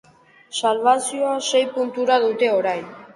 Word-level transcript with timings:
Salbazioa 0.59 1.35
sei 1.49 1.61
puntura 1.75 2.17
dute 2.25 2.51
orain. 2.61 2.89